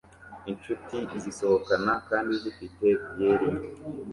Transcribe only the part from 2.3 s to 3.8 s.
zifite byeri nke